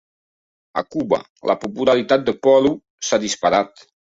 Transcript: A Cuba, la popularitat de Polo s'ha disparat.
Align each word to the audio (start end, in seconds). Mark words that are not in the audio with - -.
A 0.81 0.83
Cuba, 0.95 1.19
la 1.51 1.57
popularitat 1.65 2.27
de 2.31 2.37
Polo 2.49 2.73
s'ha 3.09 3.25
disparat. 3.29 3.89